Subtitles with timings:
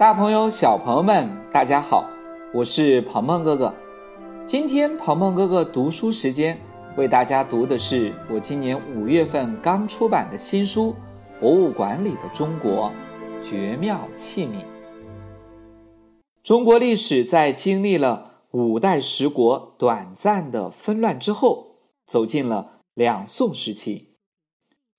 [0.00, 2.08] 大朋友、小朋友们，大家好，
[2.54, 3.74] 我是鹏鹏哥哥。
[4.46, 6.58] 今天鹏鹏哥哥读书时间，
[6.96, 10.94] 为大家读的是我今年五月份刚出版的新书
[11.38, 12.90] 《博物馆里的中国：
[13.42, 14.52] 绝妙器皿》。
[16.42, 21.76] 中国历史在经历了五代十国短暂的纷乱之后，
[22.06, 24.14] 走进了两宋时期。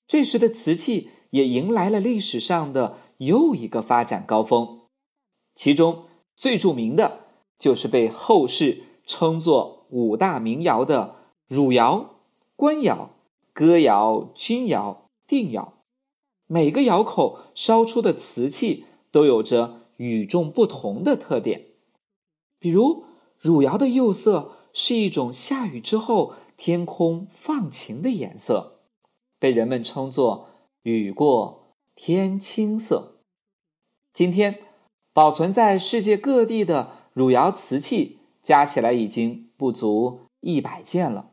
[0.07, 4.80] 这时的瓷器也迎来了历史上的又一个发展高峰，
[5.53, 7.25] 其中最著名的
[7.59, 11.15] 就是被后世称作五大名窑的
[11.47, 12.15] 汝窑、
[12.55, 13.11] 官窑、
[13.53, 15.73] 哥窑、钧窑、定窑。
[16.47, 21.67] 每个窑口烧出的瓷器都有着与众不同的特点，
[22.57, 23.03] 比如
[23.37, 28.79] 汝窑的釉色是一种下雨之后天空放晴的颜色。
[29.37, 30.49] 被人们称作
[30.83, 33.21] “雨过天青色”。
[34.13, 34.59] 今天
[35.13, 41.31] 保存在世界各地的汝窑瓷器加起来已经不足一百件了。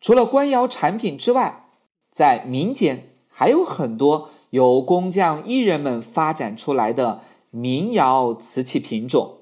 [0.00, 1.66] 除了官窑产品之外，
[2.10, 9.38] 在民间还有很多由工匠艺人们发展出来的民窑瓷器品种，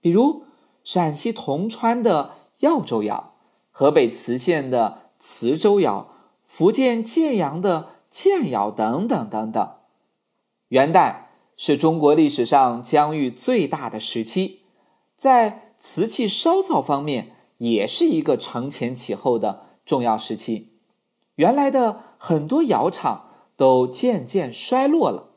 [0.00, 0.44] 比如
[0.82, 3.34] 陕西铜川的耀州窑，
[3.70, 6.08] 河北磁县的磁州窑。
[6.44, 9.70] 福建建阳的建窑等等等等，
[10.68, 14.60] 元代是中国历史上疆域最大的时期，
[15.16, 20.72] 在瓷器烧造方面也是一个承前启后的重要时期。
[21.36, 25.30] 原来的很多窑厂都渐渐衰落了，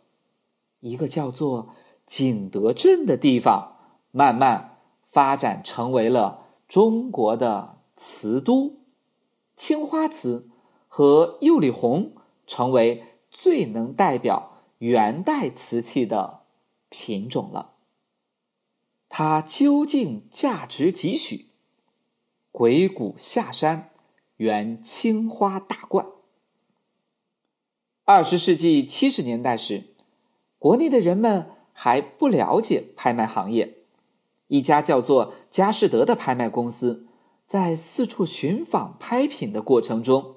[0.79, 1.69] 一个叫做
[2.05, 3.77] 景德镇的地方
[4.11, 8.77] 慢慢发展成为了中国的瓷都，
[9.55, 10.49] 青花瓷。
[10.87, 12.13] 和釉里红
[12.47, 14.54] 成为最能代表
[14.85, 16.41] 元代瓷器的
[16.89, 17.73] 品种了。
[19.09, 21.47] 它究竟价值几许？
[22.51, 23.89] 鬼谷下山
[24.37, 26.05] 原青花大罐。
[28.03, 29.95] 二十世纪七十年代时，
[30.59, 33.79] 国内的人们还不了解拍卖行业，
[34.47, 37.07] 一家叫做佳士得的拍卖公司
[37.43, 40.35] 在四处寻访拍品的过程中。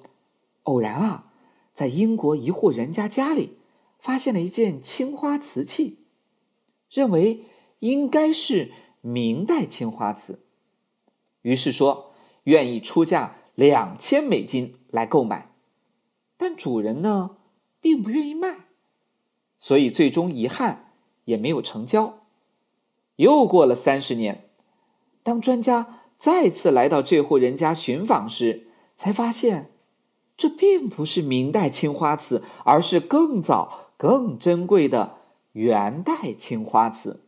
[0.63, 1.31] 偶然啊，
[1.75, 3.58] 在英国一户人家家里
[3.99, 6.05] 发现了一件青花瓷器，
[6.89, 7.43] 认为
[7.79, 8.71] 应该是
[9.01, 10.39] 明代青花瓷，
[11.41, 12.13] 于是说
[12.45, 15.51] 愿意出价两千美金来购买，
[16.37, 17.37] 但主人呢
[17.79, 18.67] 并不愿意卖，
[19.57, 20.93] 所以最终遗憾
[21.25, 22.21] 也没有成交。
[23.17, 24.49] 又过了三十年，
[25.21, 29.71] 当专家再次来到这户人家寻访时，才发现。
[30.37, 35.17] 这并不是明代青花瓷，而是更早、更珍贵的
[35.51, 37.19] 元代青花瓷。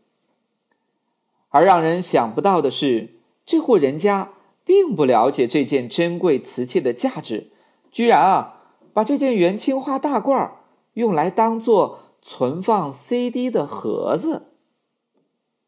[1.50, 3.16] 而让人想不到的是，
[3.46, 4.32] 这户人家
[4.64, 7.52] 并不了解这件珍贵瓷器的价值，
[7.92, 8.62] 居然啊，
[8.94, 10.60] 把这件元青花大罐儿
[10.94, 14.54] 用来当做存放 CD 的盒子。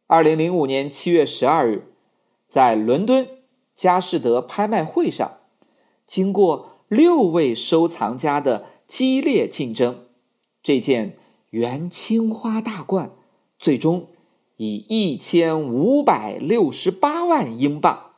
[0.08, 1.92] 二零零五年七月十二日，
[2.48, 3.28] 在伦敦
[3.76, 5.40] 佳士得拍卖会上，
[6.08, 6.70] 经过。
[6.90, 10.06] 六位收藏家的激烈竞争，
[10.64, 11.18] 这件
[11.50, 13.12] 元青花大罐
[13.60, 14.08] 最终
[14.58, 18.14] 以一千五百六十八万英镑，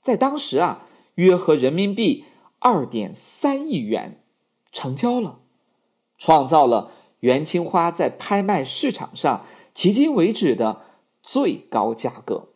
[0.00, 2.24] 在当时啊，约合人民币
[2.60, 4.22] 二点三亿元
[4.70, 5.40] 成交了，
[6.16, 9.44] 创造了元青花在拍卖市场上
[9.74, 10.82] 迄今为止的
[11.22, 12.48] 最高价格。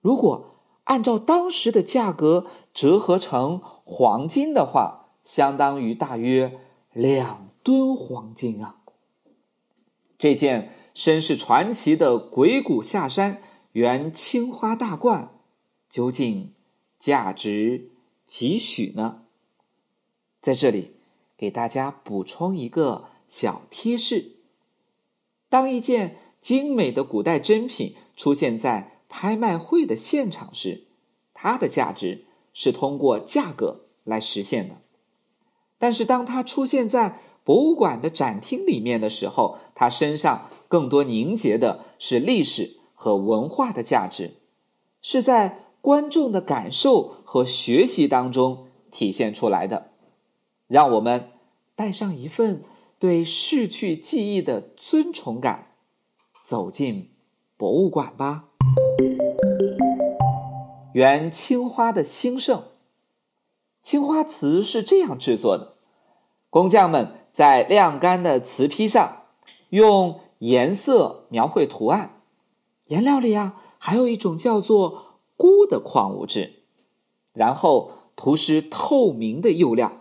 [0.00, 6.58] 如果按照当时的价格折合成黄金的话，相当于大约
[6.92, 8.82] 两吨黄金啊！
[10.16, 15.40] 这件身世传奇的鬼谷下山原青花大罐，
[15.90, 16.54] 究竟
[16.96, 17.90] 价值
[18.24, 19.24] 几许呢？
[20.40, 20.94] 在这里
[21.36, 24.36] 给大家补充一个小贴士：
[25.48, 30.86] 当一件精美的古代珍品出现在拍卖会的现场时，
[31.34, 34.76] 它的价值是通过价格来实现的；
[35.78, 44.32] 但是，当它出现在博物馆的展厅里面的时候，它身上更多凝结的是历史和文化的价值，
[45.00, 49.92] 是在观众的感受和学习当中体现出来的。
[50.66, 51.30] 让我们
[51.76, 52.64] 带上一份
[52.98, 55.68] 对逝去记忆的尊崇感，
[56.42, 57.10] 走进
[57.56, 58.46] 博物馆吧。
[60.94, 62.64] 原青花的兴盛，
[63.84, 65.74] 青花瓷是这样制作的：
[66.50, 69.24] 工匠们在晾干的瓷坯上，
[69.68, 72.22] 用颜色描绘图案。
[72.86, 76.62] 颜料里啊，还有一种叫做钴的矿物质，
[77.34, 80.00] 然后涂施透明的釉料，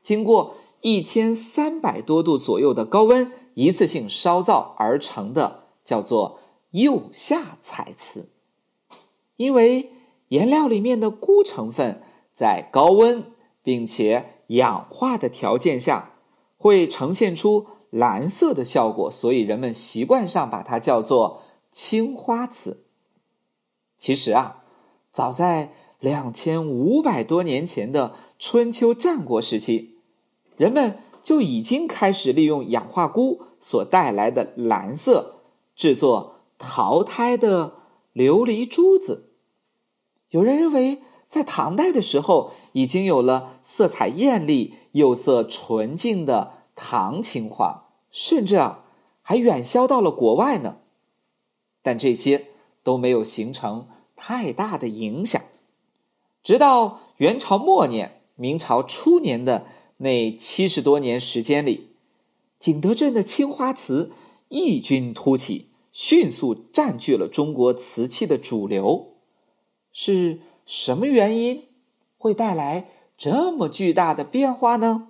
[0.00, 6.38] 经过一千三百多度左右的高温一次性烧造而成的，叫做
[6.70, 8.30] 釉下彩瓷。
[9.36, 9.92] 因为
[10.28, 12.00] 颜料里面的钴成分
[12.34, 13.22] 在高温
[13.62, 16.09] 并且氧化的条件下，
[16.60, 21.42] 会呈现出蓝色的效果，所以人们习惯上把它叫做。
[21.72, 22.82] 青花瓷，
[23.96, 24.64] 其实啊，
[25.12, 29.94] 早在两千五百多年前的春秋战国时期，
[30.56, 35.36] 人们就已经开始利用氧化钴所带来的蓝色，
[35.76, 37.74] 制作陶胎的
[38.14, 39.30] 琉璃珠子。
[40.30, 48.84] 有人认为，在唐代的时候，已经有了色彩艳丽、釉色纯净的唐青花，甚至啊，
[49.22, 50.78] 还远销到了国外呢。
[51.82, 52.48] 但这些
[52.82, 53.86] 都没有形成
[54.16, 55.40] 太大的影响，
[56.42, 59.66] 直到元朝末年、明朝初年的
[59.98, 61.90] 那七十多年时间里，
[62.58, 64.10] 景德镇的青花瓷
[64.48, 69.12] 异军突起，迅速占据了中国瓷器的主流。
[69.92, 70.40] 是
[70.70, 71.64] 什么原因
[72.16, 72.86] 会带来
[73.18, 75.08] 这么巨大的变化呢？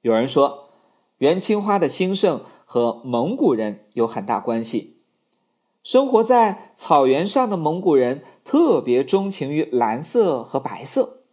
[0.00, 0.70] 有人说，
[1.18, 5.02] 元青花的兴盛和蒙古人有很大关系。
[5.82, 11.24] 生活在草原上的蒙古人特别钟情于蓝色和白色。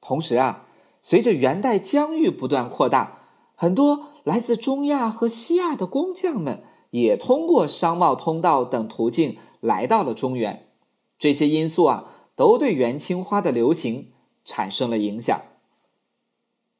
[0.00, 0.68] 同时啊，
[1.02, 3.18] 随着元代疆域不断扩大，
[3.56, 10.68] 很多来自中亚和西亚的工匠们也通过商贸通道等途径来到了中原。
[11.18, 12.04] 这些因素啊，
[12.40, 14.12] 都对元青花的流行
[14.46, 15.38] 产生了影响。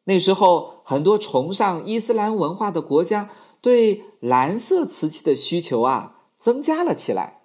[0.05, 3.29] 那时候，很多崇尚伊斯兰文化的国家
[3.61, 6.17] 对蓝色瓷器的需求啊。
[6.39, 7.43] 增加了起来，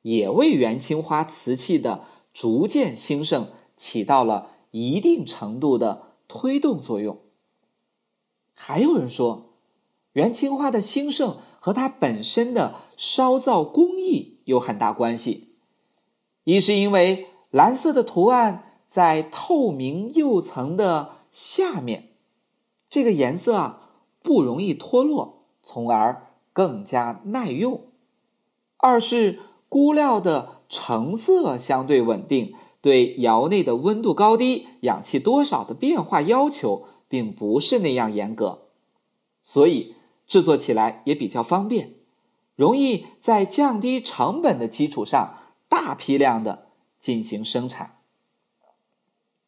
[0.00, 7.18] 也为元青花瓷器的逐渐兴盛起到了一定程度的推动作用。
[8.54, 9.50] 还有人说，
[10.14, 15.56] 元青花的兴盛和它本身的烧造工艺有很大关系。
[16.44, 22.10] 一是因为蓝色的图案在透明釉层的下面，
[22.88, 23.90] 这个颜色啊
[24.22, 27.82] 不容易脱落，从而更加耐用。
[28.76, 38.62] 二是钴料的成色相对稳定，对窑内的温度高低、氧气多少的变化要求并不是那样严格，
[39.42, 39.94] 所以
[40.26, 41.94] 制作起来也比较方便，
[42.56, 45.34] 容易在降低成本的基础上
[45.68, 46.69] 大批量的
[47.00, 47.96] 进行生产。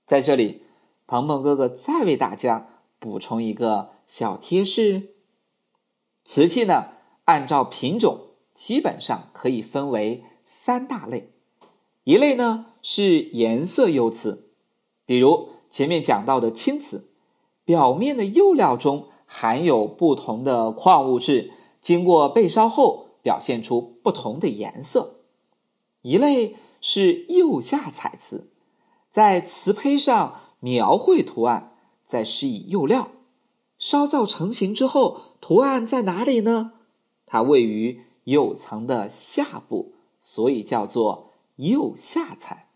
[0.05, 0.65] 在这里，
[1.07, 2.67] 鹏鹏哥哥再为大家
[2.99, 5.15] 补充一个小贴士：
[6.25, 6.87] 瓷器呢，
[7.27, 8.31] 按照品种。
[8.55, 11.31] 基本上可以分为三大类，
[12.05, 14.51] 一类呢是颜色釉瓷，
[15.07, 17.09] 比如前面讲到的青瓷，
[17.65, 21.51] 表面的釉料中含有不同的矿物质，
[21.81, 25.15] 经过焙烧后表现出不同的颜色；
[26.03, 28.51] 一类是釉下彩瓷，
[29.11, 31.73] 在瓷胚上描绘图案，
[32.05, 33.09] 再施以釉料，
[33.79, 36.73] 烧造成型之后，图案在哪里呢？
[37.25, 38.05] 它位于。
[38.25, 42.69] 釉层的下部，所以叫做釉下彩。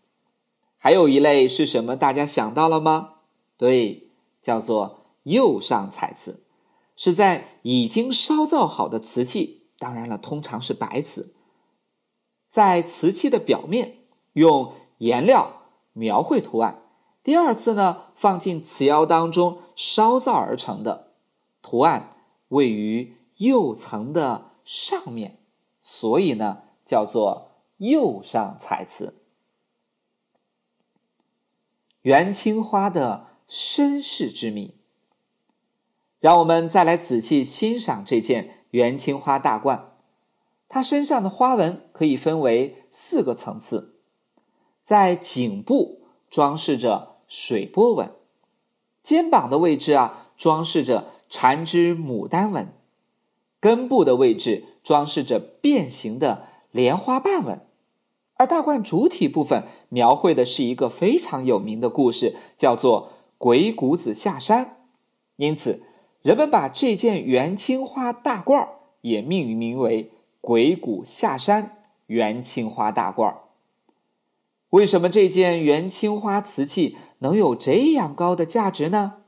[0.77, 1.95] 还有一类是什么？
[1.95, 3.13] 大家想到了吗？
[3.55, 4.09] 对，
[4.41, 6.43] 叫做釉上彩瓷，
[6.97, 11.33] 是在已经烧造好的瓷器，当然了，通常是白瓷，
[12.49, 13.96] 在瓷器的表面
[14.37, 15.63] 用颜料
[15.93, 16.83] 描绘图案，
[17.23, 21.13] 第二次呢放进瓷窑当中烧造而成的
[21.63, 22.15] 图案，
[22.49, 25.39] 位于釉层的上面。
[25.81, 29.15] 所以呢，叫做釉上彩瓷。
[32.01, 34.75] 元青花的身世之谜，
[36.19, 39.93] 让我们再来仔细欣赏这件元青花大冠。
[40.67, 43.96] 它身上的花纹可以分为四个层次，
[44.87, 48.09] 在颈部装饰着水波纹，
[49.03, 52.69] 肩膀的位置啊装饰着缠枝牡丹纹，
[53.59, 54.63] 根部的位置。
[54.81, 57.59] 装饰着变形的莲花瓣纹，
[58.35, 64.77] 而大冠主体部分描绘的是一个非常有名的故事，叫做“鬼谷子下山”。
[65.35, 65.83] 因此，
[66.21, 68.65] 人们把这件元青花大褂
[69.01, 73.33] 也命名为“鬼谷下山元青花大褂”。
[74.71, 79.21] 为什么这件元青花瓷器能有这样高的价值呢？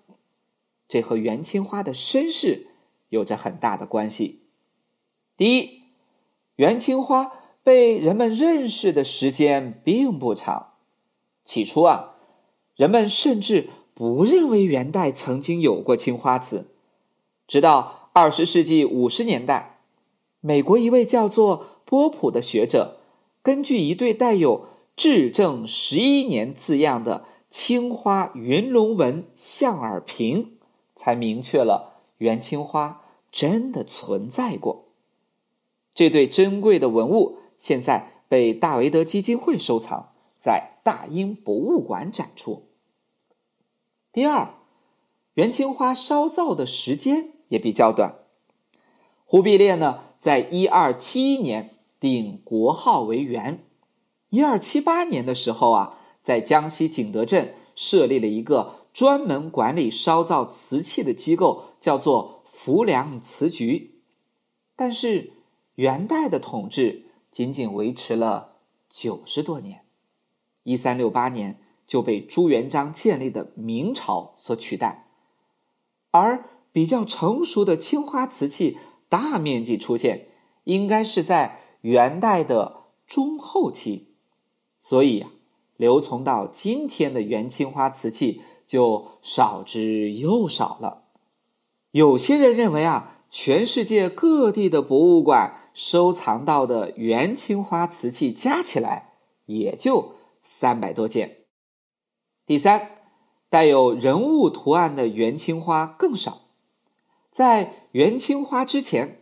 [0.87, 2.67] 这和元青花的身世
[3.09, 4.41] 有着很大的关系。
[5.37, 5.83] 第一，
[6.55, 7.31] 元青花
[7.63, 10.73] 被人们认识的时间并不长。
[11.45, 12.15] 起初啊，
[12.75, 16.67] 人们甚至不认为元代曾经有过青花瓷，
[17.47, 19.79] 直到二十世纪五十年代，
[20.41, 22.97] 美国一位叫做波普的学者，
[23.41, 24.67] 根据一对带有
[24.99, 30.57] “至正十一年”字样的青花云龙纹象耳瓶，
[30.93, 33.01] 才明确了元青花
[33.31, 34.89] 真的存在过。
[35.95, 42.67] 这对珍贵的文物现在被大维德基金会收藏，在大英博物馆展出。
[44.11, 44.55] 第二，
[45.35, 48.15] 元青花烧造的时间也比较短。
[49.23, 53.63] 忽必烈呢，在一二七一年定国号为元。
[54.29, 64.01] 一二七八年的时候啊，在江西景德镇设立了一个专门管理烧造瓷器的机构，叫做浮梁瓷局。
[64.75, 65.33] 但是
[65.75, 68.57] 元代的统治仅仅维持了
[68.89, 69.85] 九十多年，
[70.63, 75.07] 一三六八年就被朱元璋建立的明朝所取代，
[76.11, 78.77] 而比较成熟的青花瓷器。
[79.09, 80.27] 大面积出现，
[80.65, 84.08] 应该是在元代的中后期，
[84.79, 85.29] 所以啊，
[85.77, 91.03] 留存到今天的元青花瓷器就少之又少了。
[91.91, 99.13] 有些人认为啊，全世界各地的博物馆收藏到的元青花瓷器加起来
[99.47, 101.45] 也就三百多件。
[102.45, 102.89] 第三，
[103.49, 106.41] 带有人物图案的元青花更少。
[107.31, 109.21] 在元青花之前，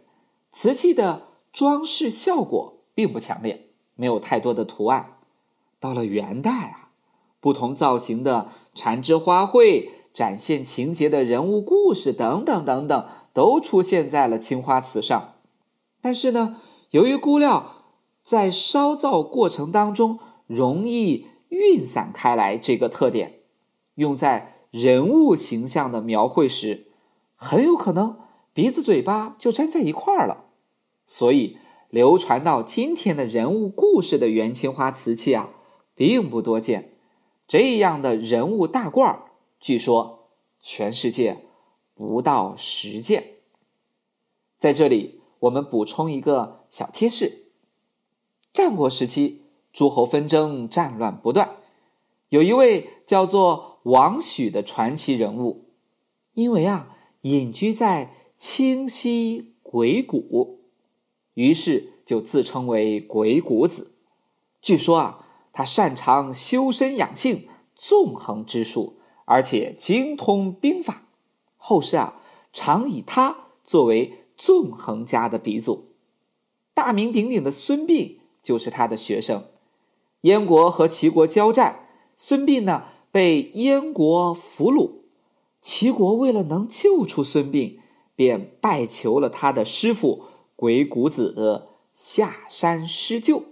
[0.51, 5.16] 瓷器的装饰效果并不强烈，没有太多的图案。
[5.79, 6.89] 到了元代啊，
[7.39, 15.35] 不同造型的缠枝花卉、展现情节的人物故事等等等等，都出现在了青花瓷上。
[16.01, 16.57] 但是呢，
[16.91, 17.83] 由于钴料
[18.23, 23.39] 在烧造过程当中容易晕散开来这个特点，
[23.95, 26.87] 用在人物形象的描绘时。
[27.35, 28.17] 很有可能
[28.51, 30.45] 鼻子嘴巴就粘在一块儿了，
[31.05, 31.57] 所以
[31.91, 35.51] 流传到今天的人物故事的元青花瓷器啊，
[35.97, 36.93] 并不多见。
[37.45, 39.23] 这样的人物大褂，
[39.59, 40.29] 据说
[40.61, 41.43] 全世界
[41.93, 43.33] 不到十件。
[44.57, 47.47] 在这里，我们补充一个小贴士：
[48.53, 49.41] 战国时期，
[49.73, 51.57] 诸侯纷争，战乱不断，
[52.29, 55.65] 有一位叫做王许的传奇人物，
[56.31, 56.93] 因为啊。
[57.21, 60.59] 隐居在清溪鬼谷，
[61.33, 63.95] 于是就自称为鬼谷子。
[64.61, 65.26] 据说啊，
[65.57, 71.07] 他擅长修身养性、纵横之术，而且精通兵法。
[71.57, 72.21] 后世啊，
[72.53, 75.85] 常以他作为纵横家的鼻祖。
[76.75, 79.45] 大名鼎鼎的孙膑就是他的学生。
[80.21, 84.91] 燕国和齐国交战，孙膑呢被燕国俘虏。
[85.59, 87.79] 齐国为了能救出孙膑，
[88.15, 93.45] 便拜求了他的师傅鬼谷子下山施救。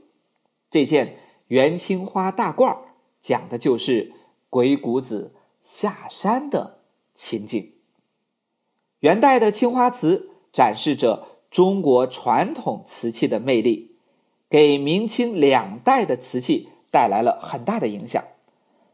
[0.69, 1.17] 这件
[1.55, 2.79] 元青花大褂
[3.21, 4.11] 讲的就是
[4.49, 6.79] 鬼谷子下山的
[7.13, 7.71] 情景。
[8.99, 13.95] 元代的青花瓷展示着中国传统瓷器的魅力，
[14.49, 18.21] 给明清两代的瓷器带来了很大的影响，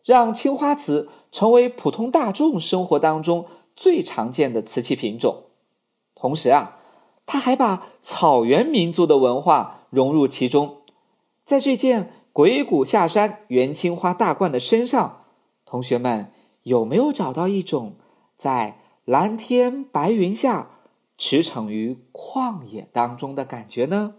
[0.05, 1.09] 让青花瓷。
[1.31, 5.43] 成为普通大众生活当中最常见的瓷器品种，
[6.13, 6.77] 同时啊，
[7.25, 10.81] 他还把草原民族的文化融入其中。
[11.45, 15.25] 在这件鬼谷下山元青花大罐的身上，
[15.65, 16.31] 同学们
[16.63, 17.95] 有没有找到一种
[18.37, 20.69] 在蓝天白云下
[21.17, 24.15] 驰骋于旷野当中的感觉呢？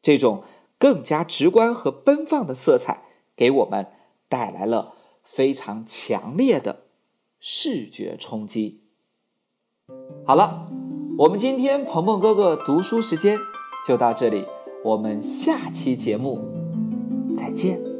[0.00, 0.42] 这种
[0.78, 3.02] 更加直观和奔放的色彩，
[3.36, 3.88] 给我们
[4.28, 4.94] 带来了。
[5.28, 6.84] 非常强烈的
[7.40, 8.84] 视觉冲击。
[10.24, 10.70] 好了，
[11.18, 13.36] 我们今天鹏鹏哥哥读书时间
[13.84, 14.46] 就到这里，
[14.84, 16.65] 我们下期节目
[17.36, 17.95] 再见。